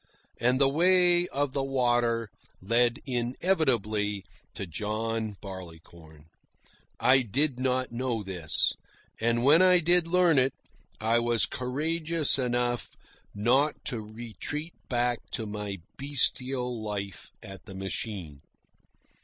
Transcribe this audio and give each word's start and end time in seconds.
And 0.39 0.59
the 0.59 0.67
way 0.67 1.27
of 1.27 1.53
the 1.53 1.63
water 1.63 2.31
led 2.59 2.97
inevitably 3.05 4.25
to 4.55 4.65
John 4.65 5.35
Barleycorn. 5.41 6.25
I 6.99 7.21
did 7.21 7.59
not 7.59 7.91
know 7.91 8.23
this. 8.23 8.73
And 9.19 9.43
when 9.43 9.61
I 9.61 9.77
did 9.79 10.07
learn 10.07 10.39
it, 10.39 10.55
I 10.99 11.19
was 11.19 11.45
courageous 11.45 12.39
enough 12.39 12.95
not 13.35 13.75
to 13.89 14.01
retreat 14.01 14.73
back 14.89 15.19
to 15.33 15.45
my 15.45 15.77
bestial 15.97 16.81
life 16.83 17.29
at 17.43 17.65
the 17.65 17.75
machine. 17.75 18.41